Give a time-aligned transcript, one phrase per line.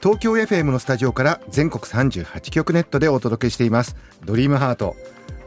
[0.00, 3.96] 東京 FM のスタジオから全国38局ネットでお届けしています。
[4.24, 4.94] ドリームハート。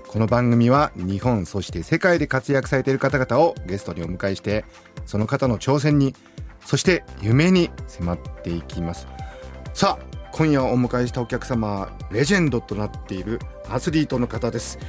[0.09, 4.65] この番組は日本そして世界で活躍されている方々をゲストにお迎えして
[5.05, 6.13] その方の挑戦に
[6.65, 9.07] そして夢に迫っていきます。
[9.73, 13.39] さあ今夜お迎えしたお客様レジェンドとなっている
[13.70, 14.79] アスリートの方です。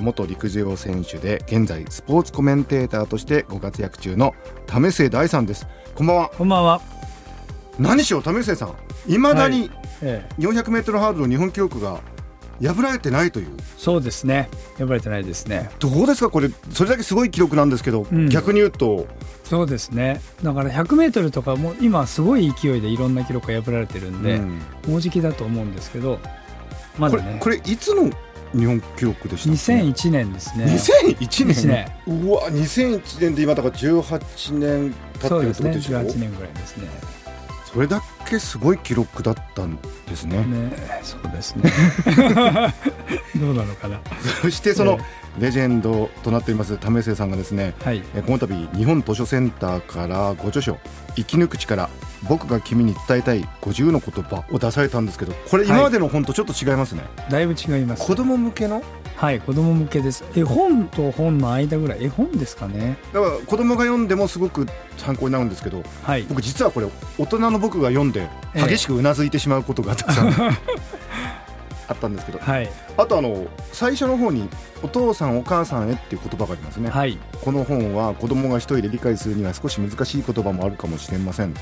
[0.00, 4.34] 元陸上選手で現在スポーツコメンテーターとしてご活躍中の
[4.66, 5.68] 為末大さんです。
[5.94, 6.28] こんばんは。
[6.30, 6.80] こんばんは。
[7.78, 8.74] 何しろ為末さん
[9.12, 9.70] いまだに
[10.02, 12.00] ええ、400m ハードル日本記録が
[12.60, 14.48] 破られてないというそうですね。
[14.78, 15.70] 呼ばれてないですね。
[15.80, 16.30] どうですか？
[16.30, 19.06] これそれだけすごい記録なんですけど、うん逆に言うと
[19.44, 20.20] そうですね。
[20.42, 26.18] だから100メートルとかも今すごい勢いでいろんな記録が破られてるんで、うんもうじきだと思うんですけど、
[26.98, 27.38] まだね。
[27.40, 28.10] これこれいつの
[28.52, 30.66] 日本記録でした2001年ですね。
[30.66, 31.16] 2001年？
[31.20, 35.50] 一年うわ2001年で今だから18年経ってる。
[35.50, 36.88] ってことでしょ？18年ぐらいですね。
[37.72, 41.72] それだけすごい記録だったんですねね、そうですね。
[43.34, 43.98] どうなのかな。
[44.42, 48.02] そしてそのえレジェンドとなっています為末さんがですねはい。
[48.14, 50.78] えこの度日本図書センターからご著書
[51.16, 51.88] 「生き抜く力
[52.28, 58.06] 僕が君に伝えたい50の言葉」を出されたんですけどこれはい今までの本とちょっと違いますね、だいぶ違います。
[58.06, 58.82] 子供向けの？
[59.16, 60.24] はい、子供向けです。
[60.34, 62.96] 絵本と本の間ぐらい、絵本ですかね。
[63.12, 64.66] だから子供が読んでもすごく
[64.96, 66.24] 参考になるんですけどはい。
[66.28, 66.88] 僕実はこれ
[67.18, 70.32] 大人の僕が読んでええ激しくうなずいてしまうことがたくさん
[71.92, 72.68] あったんですけどはい。
[72.96, 74.48] あとあの最初の方に
[74.82, 77.18] 「お父さんお母さんへ」っていう言葉がありますね、はい。
[77.42, 81.54] この本は子供が一人で理解するには少し難しい言葉もあるかもしれません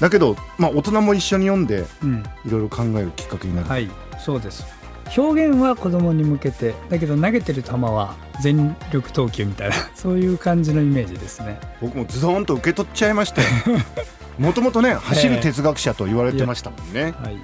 [0.00, 2.24] だけど、まあ、大人も一緒に読んでうん。
[2.44, 4.80] いろいろ考えるきっかけになる、はい、そうです。
[5.16, 11.58] 表現は子供に向けて、だけど投げてる球は全力投球みたいな、 そういう感じのイメージですね。
[11.80, 13.48] 僕もズドンと受け取っちゃいましたよ
[14.38, 17.38] もともとね走る哲学者と言われてましたもんね、はい。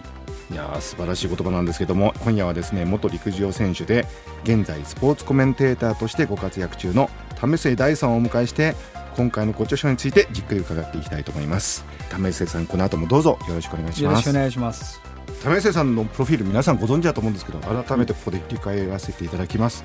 [0.51, 4.07] いや素晴らしい言葉なんですけども今夜はですね元陸上選手で
[4.45, 8.75] 現在スポーツコメンテーターとしてご活躍中の為末大さんをお迎えして
[9.17, 11.85] 今回のご著書についてじっくり伺っていきたいと思います。
[12.11, 14.03] 為末さんこの後もどうぞよろしくお願いします。
[14.03, 15.01] よろしくお願いします。
[15.43, 19.85] 為末さんのプロフィール皆さんご存知だと思うんですけど改めてここで振り返らせていただきます。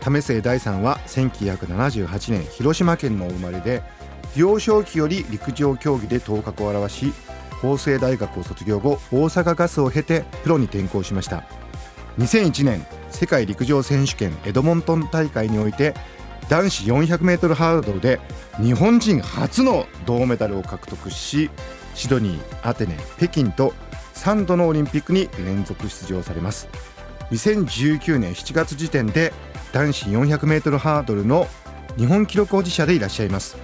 [0.00, 3.82] 為末大さんは1978年広島県のお生まれで
[4.36, 7.12] 幼少期より陸上競技で頭角を現し
[7.54, 11.44] 法政大学を卒業後大阪ガスを経てプロに転向しました。
[12.18, 15.94] 2001年世界陸上選手権エドモントン大会において
[16.48, 18.20] 男子 400m ハードルで
[18.60, 21.50] 日本人初の銅メダルを獲得し
[21.94, 23.72] シドニーアテネ北京と
[24.14, 26.68] 3度のオリンピックに連続出場されます。
[27.30, 29.32] 2019年7月時点で
[29.72, 31.48] 男子 400m ハードルの
[31.96, 33.56] 日本記録保持者でいらっしゃいます。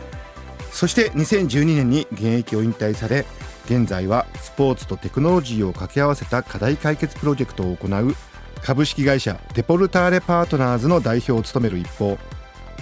[0.72, 3.26] そして2012年に現役を引退され
[3.66, 8.14] 現在はスポーツとテクノロジーを掛け合わせた課題解決プロジェクトを行う
[8.62, 12.18] 株式会社デポルターレパートナーズの代表を務める一方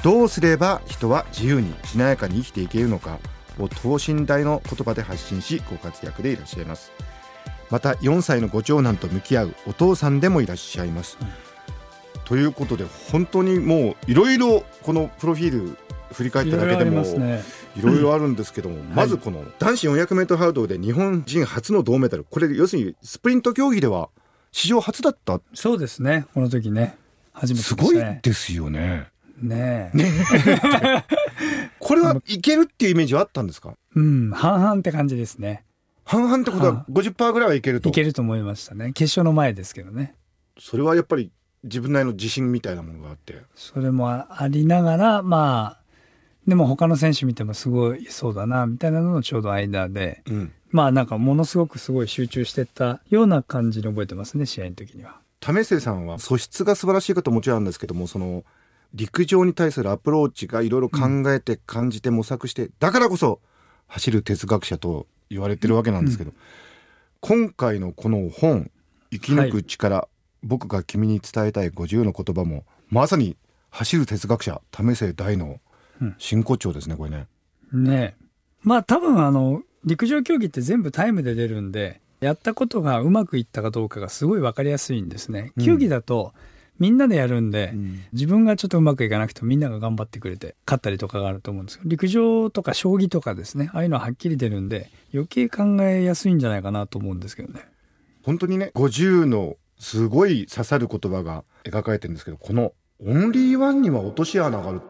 [0.03, 3.19] どうすれば人は自由にしなやかに生きていけるのか
[3.59, 6.93] を等身大の言葉で発信しご活躍でいらっしゃいます
[7.71, 11.19] また4歳のご長男と向き合うお父さんでもいらっしゃいます、
[12.25, 15.79] ということで本当にもういろいろこのプロフィール
[16.13, 17.05] 振り返っただけでも。
[17.79, 24.09] いろいろあるんですけども、まずこの男子 400m ハードルで日本人初の銅メダルこれ要するにスプリント競技では
[24.53, 26.27] 史上初だったそうですね。
[26.35, 26.97] この時ね。
[27.33, 29.07] 初めてすごいですよね
[29.41, 31.05] ねえ。
[31.79, 33.75] これはいけるっていうイメージはあったんですか？
[33.95, 35.65] うん、半々って感じですね。
[36.05, 37.89] 半々ってことは50%ぐらいはいけると？
[37.89, 38.93] いけると思いましたね。
[38.93, 40.17] 決勝の前ですけどね。
[40.59, 41.31] それはやっぱり
[41.63, 45.78] 自分なりの自信みたいなものがあってそれもありながら、まあ、
[46.49, 50.53] でも他の選手見てもすごいそうだな、みたいなののちょうど間で、うん。
[50.71, 55.21] まあなんかものすごくすごい集中してたような感じに覚えてますね、試合の時には。
[55.41, 58.45] 為末さんは素質が素晴らしいことももちろんあるんですけどもその
[58.93, 61.01] 陸上に対するアプローチがいろいろ考
[61.33, 63.41] えて感じて模索して、だからこそ
[63.87, 66.33] 走る哲学者と言われてるわけなんですけど、
[67.21, 68.71] 今回のこの本
[69.13, 70.09] 「生き抜く力、
[70.43, 73.37] 僕が君に伝えたい50の言葉も」まさに
[73.69, 75.61] 走る哲学者為末大の
[76.19, 77.27] 真骨頂ですねこれね。
[77.73, 78.25] ねえ。
[78.63, 85.53] まあ多分あの、陸上競技って全部タイムで出るんで、やったことがうまくいったかどうかがすごい分かりやすいんですね。
[85.57, 86.33] うん球技だと
[86.79, 97.61] みんなでやるんで、うん自分がちょっとうまくいかなくてもみんなが頑張ってくれて勝ったりとかがあると思うんですけど陸上とか将棋とかですねああいうのははっきり出るんで余計考えやすいんじゃないかなと思うんですけどね。
[98.25, 102.73] 本当にね50のすごい刺さる言葉が描かれてるんですけどこの
[103.05, 104.81] 「オンリーワンには落とし穴がある」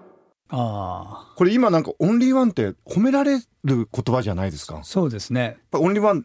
[0.51, 4.81] あこれ今なんかオンリーワンって褒められる言葉じゃないですか？
[4.85, 5.59] そうですね。
[5.71, 6.25] ぱオンリーワン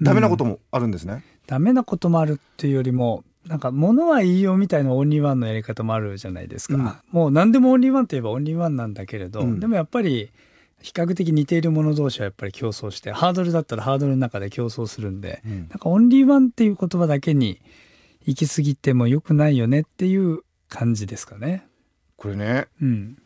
[0.00, 6.92] ダメなこともあるんですね、ダメなこともあるっていうよりもなんか物はいいよみたいなオンリーワンのやり方もあるじゃないですか、うん。
[7.10, 9.60] もう何でもオンリーワンといえばオンリーワンなんだけれど、うん。
[9.60, 10.30] でもやっぱり
[10.80, 15.58] 比較的似ているもの同士はやっぱり競争してハードルだったらハードルの中で競争するんでうん。
[15.68, 17.60] なんかオンリーワンっていう言葉だけに
[18.26, 21.66] 行き過ぎても良くないよねっていう感じですかね。
[22.16, 23.18] これねうん、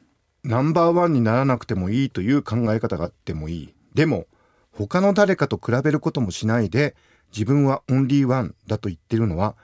[0.49, 3.75] ナンバーワンにならなくてもいいという考え方があってもいい。
[3.95, 4.27] でも
[4.73, 6.97] 他の誰かと比べることもしないで
[7.33, 9.56] 自分はオンリーワンだと言ってるのは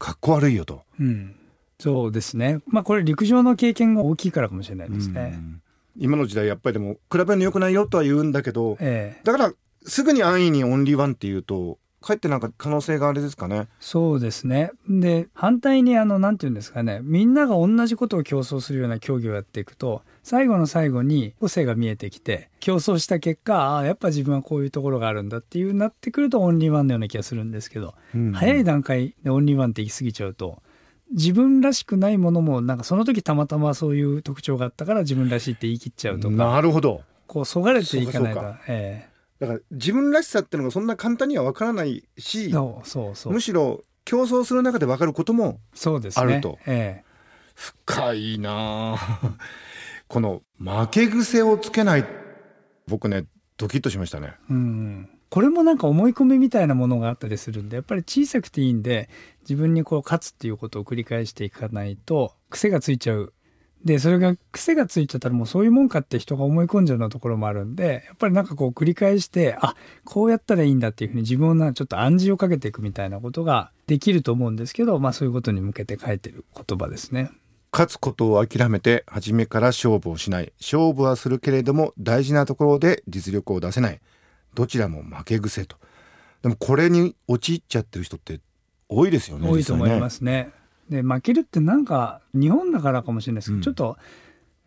[0.00, 0.82] かっこ悪いよと。
[0.98, 1.36] うん、
[1.78, 2.60] そうですね。
[2.66, 5.34] まあこれ陸上の経験が大きいからかもしれないですね。
[5.36, 5.62] うん。
[5.96, 9.20] 今の時代やっぱりでも比べるの良くないよとは言うんだけどええ。
[9.22, 9.52] だから
[9.84, 13.68] すぐに安易にオンリーワンっていうとかえってなんか可能性があれですかね。
[13.80, 14.72] そうですね。
[14.88, 30.62] で、反対にあの、なんていうんですかね、みんなが同じことを競争するような競技をやっていくと、最後の最後に個性が見えてきて、競争した結果、ああ、やっぱ自分はこういうところがあるんだっていうなってくるとオンリーワンのような気がするんですけど、うん早い段階でオンリーワンって行き過ぎちゃうと、
[31.12, 37.02] 自分らしくないものも、なんかその時たまたまそういう特徴があったから自分らしいって言い切っちゃうとか、なるほど。
[37.26, 39.08] こう、そがれていかないとそうか、え
[39.42, 43.32] だから自分らしさってのがそんな簡単には分からないえしそうそうそう。
[43.32, 43.40] む。
[43.40, 46.32] しろ競争する中で分かることもそうですね。
[46.32, 46.60] あると。
[46.64, 47.04] ええ。
[47.56, 49.36] 深いなあ。
[50.06, 52.06] この負け癖をつけない
[52.86, 54.34] 僕ねドキッとしましたね。
[54.48, 59.10] うん、これもなんか思い込みみたいなものがあったりするんでやっぱり小さくていいんで
[59.40, 63.32] 自分にこう勝つっていうことを繰り返していかないと癖がついちゃう
[63.84, 69.74] でそれが癖がついちゃったらもうそういうもんかって人が思い込んじゃうようなところもあるんでやっぱりなんかこう繰り返してあ
[70.04, 77.30] こうやったらいいんだっていうふうに自分をなちょっと暗示をかけていくみたいなことができると思うんですけどまあそういうことに向けて書いてる言葉ですね。
[77.72, 84.00] 勝つことを諦めて初めから勝負をしない勝負はするけれども大事なところで実力を出せない
[84.52, 85.78] どちらも負け癖と
[86.42, 88.40] でもこれに陥っちゃってる人って
[88.90, 90.50] 多いですよね多いと思いますすね。
[90.92, 93.62] で負けるってなんか日本だからかもしれないですけど、うん。
[93.62, 93.96] ちょっと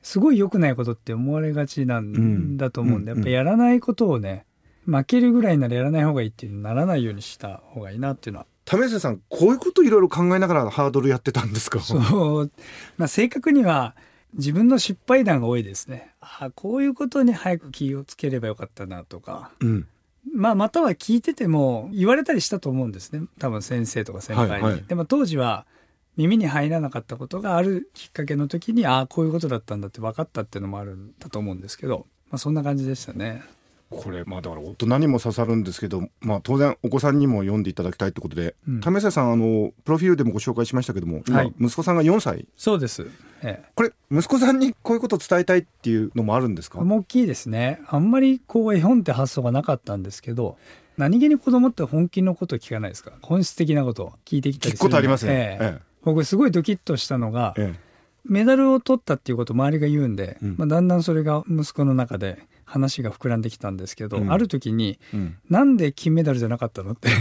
[0.02, 2.58] すごい良くないことって思われがちなんん。
[2.58, 3.18] だと思うんで、うん。
[3.20, 4.46] やっぱやらないことをね
[4.86, 8.46] 負けるぐらいならやらない方がいいっていうならないようにした方がいいなっていうのは。
[8.66, 11.80] 為末さんこういうこといろいろ考えながらハードルやってたんですか？
[11.80, 12.52] そう、
[12.98, 13.96] まあ、正確には
[14.34, 16.14] 自分の失敗談が多いですね。
[16.20, 19.52] あこういうことに早く気をつければよかったなとか。
[19.60, 19.88] うん。
[20.34, 23.28] まあ、または聞いてても言われたりしたと思うんですね。
[23.38, 24.84] 多分先生とか先輩に、はいはい。
[24.88, 25.68] でも当時は
[26.18, 33.44] 耳に入らなかったことがあるきっかけの時にああこういうことだったんだって分かったっていうのもあるんだと思うんですけど、まあ、そんな感じでしたね。
[33.92, 38.82] これまあだから大人にも刺さるんですけど、まあ、当然お子さんにも読んでいただきたいってことで、うん。
[38.82, 41.54] 為末さんあのプロフィールでもご紹介しましたけども、今はい。
[41.62, 42.48] 息子さんが4歳。
[42.58, 43.08] そうです、
[43.44, 46.80] えこれ息子さんにこういうことを伝えたいっていうのもあるんですか？
[46.80, 47.80] 大きいですね。
[47.88, 50.58] あんまりこう絵本って発想がなかったんですけど
[50.98, 53.12] 何気に子供って本気のこと聞かないですか？
[53.22, 55.32] 本質的なことを聞いてきたりする聞くことありますね。
[55.32, 55.58] え。
[55.62, 57.80] ええ僕すごいドキッとしたのが、ええ。
[58.28, 60.56] メダルを取ったっていうことを周りが言うんで、うん。
[60.58, 64.32] まあ、だんだんそれが息子の中で話が膨らんできたんですけど、うん。
[64.32, 67.10] ある時にえうん「なんで金メダルじゃなかったの?」って。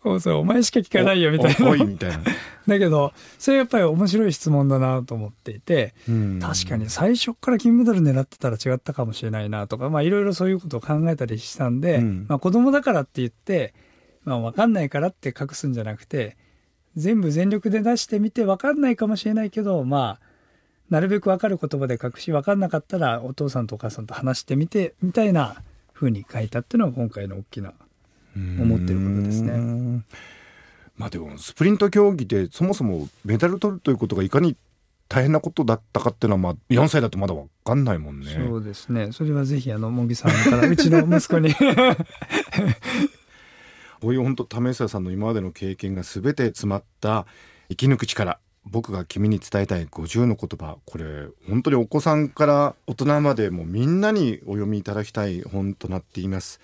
[0.00, 1.84] そうそうお前しか聞かないよみたいな。
[1.84, 2.20] みたいな。
[2.68, 6.38] だけどそれやっぱり面白い質問だなと思っていてうん。
[6.40, 12.26] 確かに最初から金メダル狙ってたら違ったかもしれないなとかまあいろいろそういうことを考えたりしたんで、うん。
[12.28, 13.74] まあ、子供だからって言って、
[14.24, 16.36] まあ、分かんないからって隠すんじゃなくて
[16.98, 20.28] 全部全力で出してみて分かんないかもしれないけどまあ
[20.90, 25.56] なるべく分かる言葉で隠し分かんなかったらお父さんとお母さんと話してみてみたいな
[25.94, 27.72] 風に書いたっていうのが今回の大きな
[28.34, 29.52] 思ってることですね。
[29.52, 30.04] うん。
[30.96, 34.56] まあでもスプリント競技でそもそもメダル取るということがいかに
[35.08, 38.26] 大変なことだったかっていうのはまあ4歳だとまだわかんないもんね。
[38.32, 39.12] そうですね。
[39.12, 41.54] それはぜひあの茂木さんからうちの息子に
[44.00, 47.26] こういう本当為末さんの今までの経験が全て詰まった
[47.68, 48.38] 生き抜く力
[48.70, 50.78] 僕が君に伝えたい50の言葉。
[50.84, 56.60] これ本当にお子さんから大人までもうみんなにお読みいただきたい本となっています。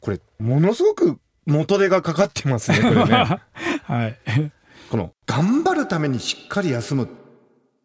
[0.00, 3.40] これものすごく元手がかかってますねこれね。
[3.84, 4.18] はい、
[4.90, 7.04] この頑張るためにしっかり休む。
[7.04, 7.08] っ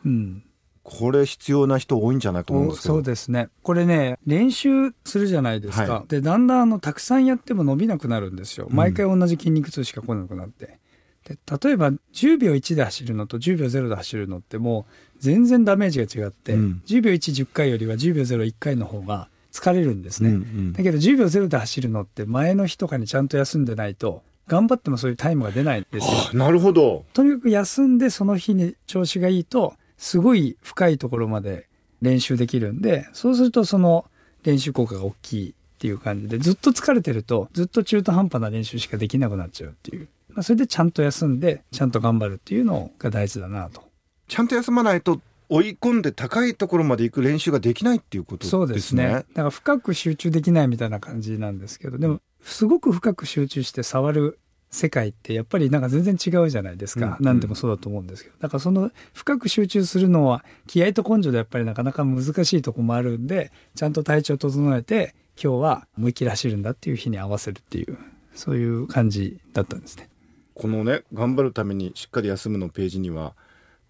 [0.06, 0.44] うん、
[0.84, 2.96] これ必要な人多いんじゃないと思うんですけど。
[2.96, 3.50] そうですね。
[3.64, 6.08] これね練習するじゃないですか、はい。
[6.10, 8.68] でだんだんあのたくさんやっても伸びなくなるんですよ。
[8.70, 10.80] 毎回同じ筋肉痛しか来なくなって、
[11.26, 16.82] で例えば10秒1で走るのと10秒0で走るのってもう全然ダメージが違って、うん。
[16.86, 20.74] 10秒110回よりは10秒01回の方が疲れるんですね、うんうん。
[20.74, 26.14] だけど10秒0で走るのって前の日とかにちゃんと休んでないと頑張ってもそういうタイムが出ないんですよ。
[26.34, 27.06] あなるほど。
[27.14, 31.68] とにかく休んでその日に調子がいいとすごい深いところまで
[32.02, 34.06] 練習できるんでそうするとその
[34.44, 43.84] 練習効果が大きいっていう感じでずっと疲れてるとずっと中途半端な練習しかできなくなっちゃうっていう、まあ、それでちゃんと休んでちゃんと頑張るっていうのが大事だなと。
[44.28, 45.20] ちゃんと休まないと
[45.50, 49.08] 追い込んで高いところまで行く練習ができないっていうことですねそうですね。
[49.08, 54.40] だから深く集中できないみたいな感じなんですけど、でもすごく深く集中して触る
[54.74, 57.18] 世界ってやっぱりなんか全然違うじゃないですか。
[57.20, 58.36] うん何でもそうだと思うんですけど。
[58.40, 68.00] だからその深く集中するのは気合と根性でやっぱりなかなか難しいとこもあるんで、ちゃんと体調整えて今日は思いっきり走るんだっていう日に合わせるっていう、
[68.34, 70.10] そういう感じだったんですね。
[70.56, 73.36] このね頑張るためにしっかり休むのページには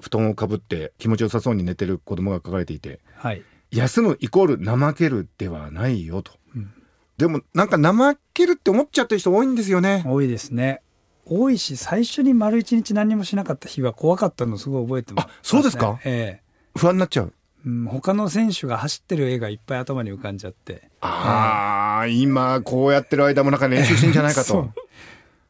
[0.02, 3.42] 布団をかぶって気持ちよさそうに寝てる子供が書かれていてはい。
[3.72, 6.74] 休むイコール怠けるではないよと、うん
[7.24, 10.03] でもなんか怠けるって思っちゃってる人多いんですよね。
[10.06, 10.82] 多いですね。
[11.25, 16.01] 多いし、最初に丸一日何にもしなかった日は怖かったのすごい覚えてます、あそうですか？
[16.03, 16.77] ええ。
[16.77, 17.34] 不安になっちゃう。
[17.65, 20.89] うん、他の選手が走ってる絵がいっぱい頭に浮かんじゃって。
[21.00, 24.74] ああ今こうやってる間もなんか練習してんじゃないか そとう。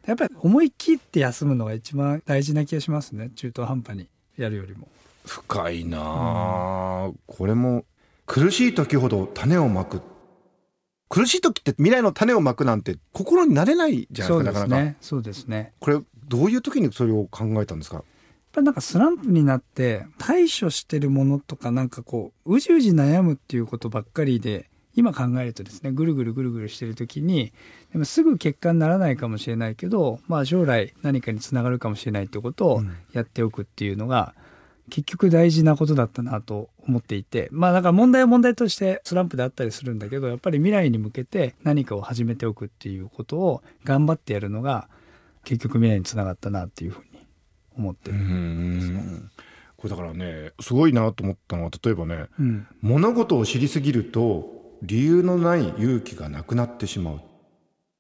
[0.06, 3.32] やっぱり思い切って休むのが一番大事な気がしますね。
[3.36, 4.88] 中途半端にやるよりも。
[5.26, 7.86] 深いなあ、これも
[8.28, 10.02] 苦しい時ほど種をまく
[11.14, 14.98] 苦しい時って未来の種をまくなんて心になれないじゃないですかね。
[15.00, 15.72] そうですね。
[15.80, 17.98] これどういう時にそれを考えたんですか？
[17.98, 18.06] やっ
[18.54, 27.54] ぱりなんかスランプになって対処してるものとかなんかこううじうじ悩むっていうことばっかりで今考えるとですねぐるぐるぐるぐるしてる時に
[27.92, 32.96] でもすぐ結果にならないかもしれないけど、まあ、将来何かにつながるかもしれないってことをうん。
[33.12, 34.34] やっておくっていうのが、
[34.90, 44.90] 結局大事なことだったなと思っていてまあだから問題は問題としてスランプであったりするんだけどやっぱり未来に向けて何かを始めておくっていうことを頑張ってやるのが
[45.44, 47.26] 結局未来につながったなっていうふうに
[47.78, 48.18] 思ってる。
[49.78, 52.68] これだからねすごいなと思ったのは例えばねうん。
[52.82, 57.22] 物事を知りすぎると理由のない勇気がなくなってしまう。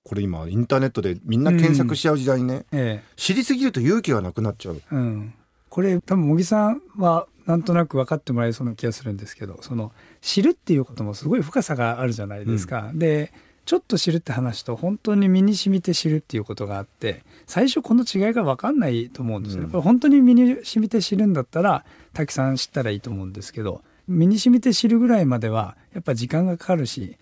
[0.04, 3.14] これ今インターネットでみんな検索しちゃう時代にね、ええ。
[3.16, 4.82] 知りすぎると勇気がなくなっちゃう。
[4.92, 5.34] うん、
[5.74, 12.92] これ多分茂木さんはなんとなく分かってもらえそうな気がするんですけどその知るっていうこともすごい深さがあるじゃないですか。
[12.94, 13.34] で
[13.66, 19.66] ちょっと知るって話と本当に身に染みて知るっていうことがあって最初この違いが分かんないと思うんですよね。
[19.66, 27.18] うんこれ本当に身に染みて知るんだったらたくさん知ったらいいと思うんですけど身に染みて知るぐらいまではやっぱ時間がかかるし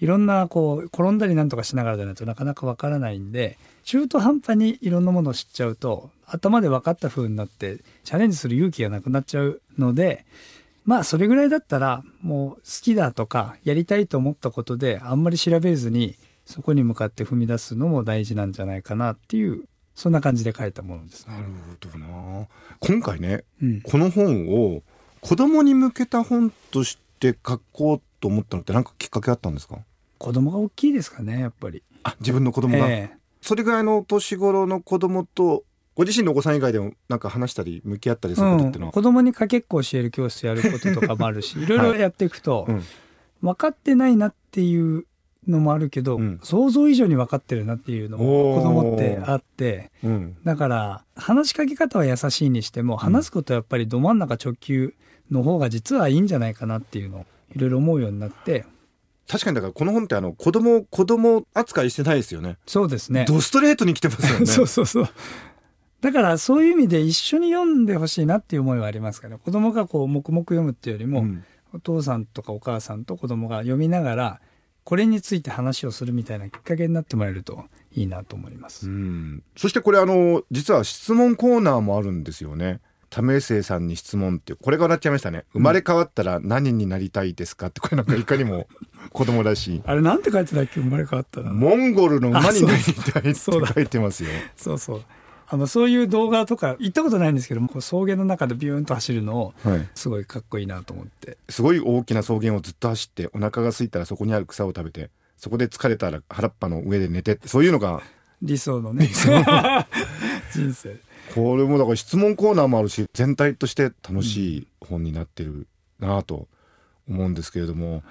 [0.00, 10.24] いろんなこう転んだりなんとかしながらじゃないとなかなかわからないんで中途半端にいろんなものを知っちゃうと頭で分かった風になってチャレンジする勇気がなくなっちゃうので
[10.84, 19.64] まあそれぐらいだったらもう好きだとかやりたいと思ったことであんまり調べずにそこに向かって踏み出すのも大事なんじゃないかなっていう
[19.94, 21.34] そんな感じで書いたものですね。
[21.34, 21.46] なる
[21.92, 22.46] ほどな。
[22.78, 24.82] 今回ねうん、この本を
[25.20, 29.78] 子供に向けた本として書こうと思ったのって何かきっかけあったんですか？
[30.18, 31.82] 子供が大きいですかねやっぱり。
[32.02, 33.18] あ自分の子供が、ええ。
[33.40, 35.64] それぐらいの年頃の子供と
[35.98, 41.66] ご自身のお子さん以外でもなんか話したり向き合ったりすることってのは、うん、子供にかけっこ教える教室やることとかもあるし い。
[41.66, 42.82] ろいろやっていくと、うん。
[43.42, 45.06] 分かってないなっていう
[45.48, 46.38] のもあるけど、うん。
[46.44, 50.36] 想像以上に分かってるなっていうのも子供ってあってうん。
[50.44, 54.94] だから話しかけ方は優しいにしても話すことはやっぱりど真ん中直球
[55.32, 58.66] の方が実はいいんじゃないかなっていうのをいろいろ思うようになって
[59.28, 62.56] 確かにだからこの本ってあの子供を子供扱いしてないですよね。
[62.66, 63.26] そうですね。
[63.28, 64.46] ドストレートに来てますよね。
[64.50, 65.08] そうそうそう。
[66.00, 69.36] だからそういう意味で一緒に読んでほしいなっていう思いはありますから。
[69.38, 71.44] 子供がこう黙々読むっていうよりも、うん。
[71.74, 74.40] お父さんとかお母さんと子供が読みながら
[74.84, 78.88] これについて話をするみたいなきっかけになってもらえるといいなと思います。
[78.88, 79.42] うん。
[79.54, 82.80] そしてこれあの実は質問コーナーもあるんですよね。
[83.10, 85.44] 為末さんに質問ってこれが笑っちゃいましたね。
[85.52, 87.66] 生まれ変わったら何になりたいですか？
[87.66, 88.66] ってこれなんかいかにも
[89.12, 89.82] 子供らしい。
[89.84, 90.80] あれなんて書いてたっけ？
[90.80, 91.52] 生まれ変わったら。
[91.52, 93.72] モンゴルの馬になりたいってそうだ。
[93.72, 94.30] 書いてますよ。
[94.56, 95.02] そうそう。
[95.50, 99.88] あのそういう動画とか行ったことないんですけどもこう草原の中でビューンと走るのをはい。
[99.94, 101.38] すごいかっこいいなと思って。
[101.48, 108.02] すごい大きな草原をずっと走ってお腹が空いたらそこにある草を食べてそこで疲れたら原っぱの上で寝てそういうのが
[108.42, 109.08] 理想のね。
[110.52, 110.96] 人生。
[111.34, 115.66] これもだから質問コーナーもあるし全体として楽しい本になってる
[115.98, 116.46] なと
[117.08, 118.02] 思うんですけれども、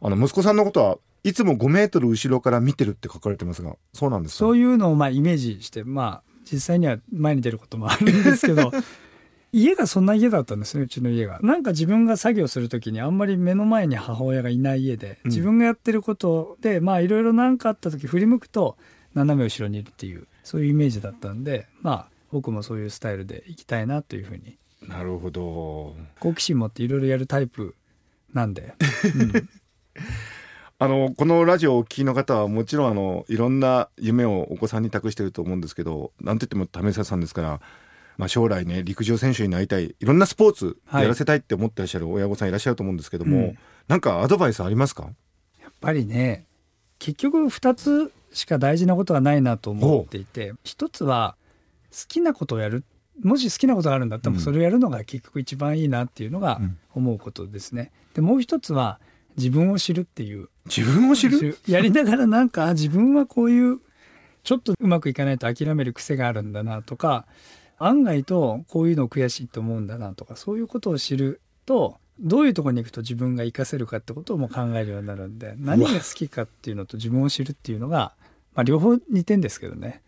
[0.00, 4.38] あの息子さんのことはいつも5メートル後ろから見てるって書かれてますがそうなんですか？
[4.38, 8.70] そういうのをまあイメージしてまあ実際には前に出ることもあるんですけど
[9.52, 11.40] 家がそんな家だったんですねうちの家が。
[11.42, 15.30] なんか自分が作業する時にあんまり目の前に母親がいない家でうん。
[15.30, 18.76] 自分がやってることで、まあいろいろ何かあった時振り向くと
[19.14, 24.56] 斜め後ろにいるっていうそういうイメージだったんでまあ僕もそういうスタイルでいきたいなというふうに。
[24.86, 25.96] なるほど。
[26.20, 27.74] 好奇心持っていろいろやるタイプ
[28.34, 28.74] なんで、
[29.16, 29.48] うん
[30.80, 37.60] あのこのラジオをお聞きの方はもちろんあのいろんな夢をお子さんに託してると思うんですけどなんといっても為末さんですから、
[38.16, 41.02] まあ、将来ね陸上選手になりたいいろんなスポーツはい。
[41.02, 43.58] やらせたいって思ってらっしゃる親御さんいらっしゃると思うんですけども、うん。
[43.88, 45.10] なんかアドバイスありますか？
[45.60, 46.46] やっぱりね
[47.00, 51.36] 結局2つしか大事なことはないなと思っていて一つは
[51.90, 52.84] 好きなことをやる
[53.22, 54.42] もし好きなことがあるんだったらうん。
[54.42, 56.78] それをやるのが結局一番いいなっていうのがうん。
[56.94, 57.90] 思うことですね。
[58.14, 59.00] でもう一つは
[59.38, 60.48] 自分を知るっていう。
[60.66, 61.56] 自分を知る？
[61.66, 63.80] やりながらなんかあ自分はこういう
[64.42, 67.26] ちょっとうまくいかないと諦める癖があるんだなとか
[67.78, 78.14] 案外とこういうの悔しいと思うんだなとかそういうことを知るとどういうところに行くと自分が活かせるかってことをも考えるようになるんで何が好きかっていうのと自分を知るっていうのが、
[78.54, 80.02] まあ、両方似てんですけどね。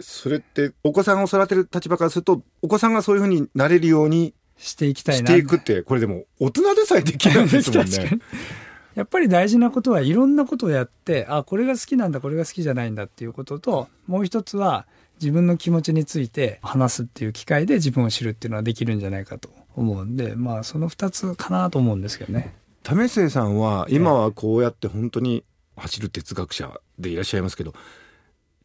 [0.00, 5.28] それってお子さんを育てる立場からするとお子さんがそういうふうになれるようにしていきたいな。
[5.28, 8.18] していくってこれでも大人でさえできないですもんね。
[8.94, 14.86] やっぱり大事なことはいろんなことをやってあこれが好きなんだこれが好きじゃないんだっていうことともう一つは
[15.20, 22.54] 自分の気持ちについて話すっていう機会で自分を知るっていうのはできるんじゃないかと思うんでまあその2つかなと思うんですけどね。
[22.84, 25.44] 為末さんは今はこうやって本当に
[25.76, 27.72] 走る哲学者でいらっしゃいますけど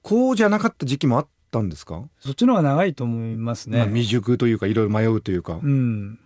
[0.02, 3.80] こうじゃなかった時期もあったんですか、そっちの方が長いと思いますね。
[3.80, 6.20] まあ、未熟というかいろいろ迷うというか、うん、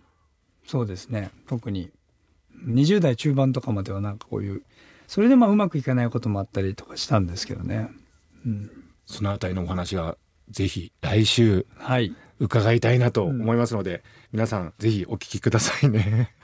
[0.66, 1.30] そうですね。
[1.48, 1.90] 特に
[2.66, 4.62] 20代中盤とかまではなんかこういう
[5.06, 7.90] それでまあうまくいかないこともあったりとかしたんですけどね。
[8.46, 8.70] うん、
[9.06, 10.16] そのあたりのお話が
[10.50, 16.34] ぜひ来週はい伺いたいなと思いますので、皆さんぜひお聞きくださいね。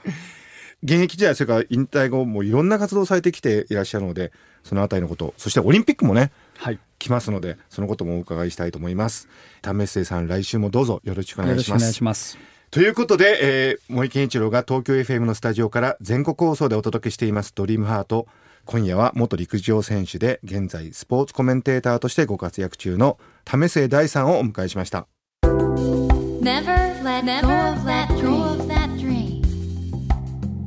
[0.83, 4.31] 現役時代それから引退後もいろんな活動をされてきていらっしゃるので
[4.63, 9.27] そのあたりのことそしてオリンピックもねはい来ますのでそのこともお伺いしたいと思います。
[9.61, 12.37] 為末さん来週もどうぞよろしくお願いします
[12.71, 18.27] ということで、えー、森健一郎が東京 FM のスタジオから全国放送でお届けしています「ドリームハート
[18.65, 25.07] 今夜は元陸上選手で現在スポーツコメンテーターとしてご活躍中の為末大さんをお迎えしました
[25.43, 28.61] Never let Never go of let that go dream.
[28.61, 29.41] of that dream.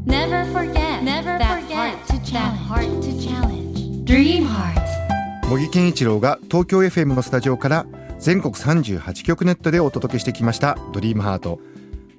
[0.04, 2.58] Never forget Never that forget heart to that challenge.
[2.68, 4.04] heart to challenge.
[4.04, 4.82] Dream Heart.
[5.48, 7.86] 茂木健一郎が東京 FM のスタジオから
[8.18, 11.60] 全国38局ネットでお届けしてきました「ドリームハート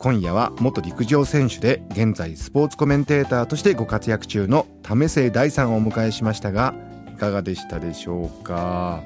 [0.03, 6.75] 今夜は元陸上選手で現在スポーツコメンテーターとしてご活躍中の為末大さんをお迎えしましたが
[7.07, 9.01] いかがでしたでしょうか？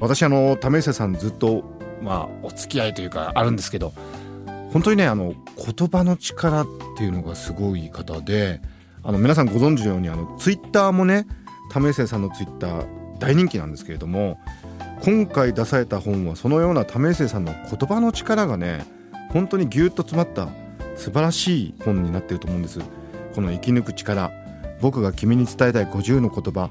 [0.00, 1.62] 私あの為末さんずっと
[2.02, 3.92] まあお付き合いというかあるんですけど
[4.72, 5.32] 本当にねあの
[5.64, 6.66] 言葉の力っ
[6.98, 8.60] ていうのがすごい方で
[9.04, 11.28] あの皆さんご存知のようにあのツイッターもね
[11.72, 14.40] 為末さんのツイッター大人気なんですけれども
[15.04, 18.84] 今回出された本はそのような為末さんの言葉の力がね
[19.30, 20.48] 本当にぎゅっと詰まった
[20.96, 22.80] 素晴らしい本になっていると思うんです。
[23.34, 24.32] この生き抜く力。
[24.80, 26.70] 僕が君に伝えたい50の言葉。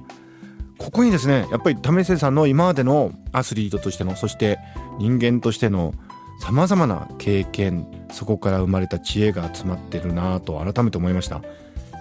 [0.78, 4.60] ここにですねやっぱり為末さんの今までのアスリートとしてのそして
[5.00, 5.94] 人間としての
[6.42, 7.88] さまざまな経験。
[8.12, 11.42] そこから生まれた知恵が詰まってるなぁと改めて思いました。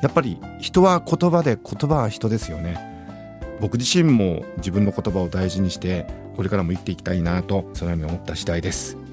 [0.02, 2.78] やっぱり人は言葉で言葉は人ですよね。
[3.60, 9.03] 僕自身も自分の言葉を大事にしてこれからも生きていきたいなとそのように思った次第です。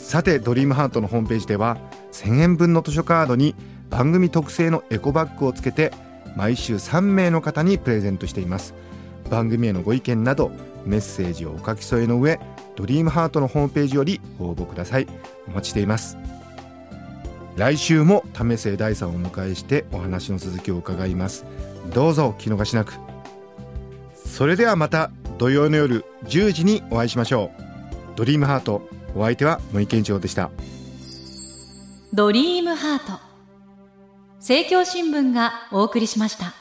[0.00, 1.76] さてドリームハートのホームページでは
[2.12, 3.54] 1000円分の図書カードに
[3.90, 5.92] 番組特製のエコバッグをつけて
[6.36, 8.74] 毎週3名の方にプレゼントしています。
[9.30, 10.50] 番組へのご意見など
[10.84, 12.40] メッセージをお書き添えの上
[12.76, 15.06] ドリームハートのホームページより応募ください。
[15.46, 16.16] お待ちしています。
[17.56, 21.44] 来週も為末大さんをお迎えしてお話の続きを伺います。
[21.92, 22.94] どうぞお聞き逃しなく。
[24.14, 28.16] それではまた土曜の夜10時にお会いしましょう。
[28.16, 28.99] ドリームハート。
[29.14, 30.50] お相手は森健一郎でした。
[32.12, 33.20] ドリームハート。
[34.38, 36.59] 政教新聞がお送りしました。